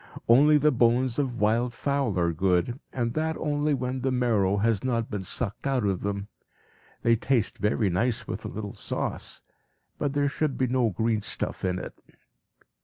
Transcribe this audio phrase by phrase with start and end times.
[0.27, 4.83] Only the bones of wild fowl are good, and that only when the marrow has
[4.83, 6.27] not been sucked out of them.
[7.03, 9.43] They taste very nice with a little sauce,
[9.99, 11.93] but there should be no green stuff in it.